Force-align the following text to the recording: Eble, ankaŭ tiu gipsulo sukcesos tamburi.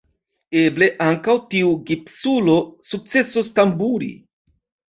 Eble, 0.61 0.87
ankaŭ 1.07 1.35
tiu 1.51 1.69
gipsulo 1.91 2.57
sukcesos 2.89 3.55
tamburi. 3.61 4.13